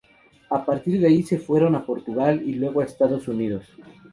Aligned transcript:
A 0.49 0.65
partir 0.65 0.99
de 0.99 1.05
ahí 1.05 1.21
se 1.21 1.37
fueron 1.37 1.75
a 1.75 1.85
Portugal 1.85 2.41
y 2.43 2.55
luego 2.55 2.81
a 2.81 2.85
Estados 2.85 3.27
Unidos. 3.27 3.67